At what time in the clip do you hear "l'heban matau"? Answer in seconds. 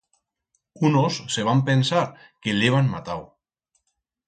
2.57-3.25